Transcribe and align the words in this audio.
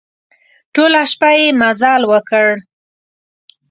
ټوله 0.73 1.01
شپه 1.11 1.29
يې 1.39 1.47
مزل 1.59 2.01
وکړ. 2.11 2.47